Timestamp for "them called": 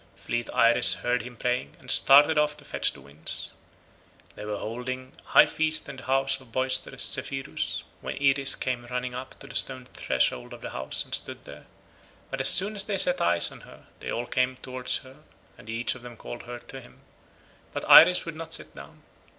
16.01-16.45